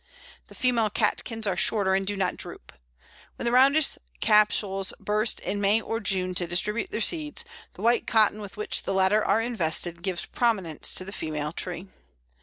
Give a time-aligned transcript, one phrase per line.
[0.47, 2.73] The female catkins are shorter and do not droop.
[3.35, 8.07] When the roundish capsules burst in May or June to distribute their seeds, the white
[8.07, 11.87] cotton with which the latter are invested gives prominence to the female tree.